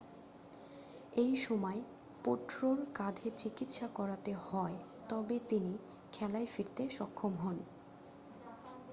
[1.15, 1.79] এই সময়
[2.25, 4.77] পোট্রোর কাঁধে চিকিৎসা করাতে হয়
[5.09, 5.73] তবে তিনি
[6.13, 7.57] খেলায় ফিরতে সক্ষম হন